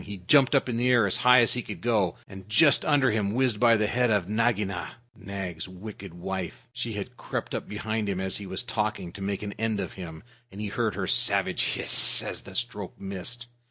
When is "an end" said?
9.43-9.79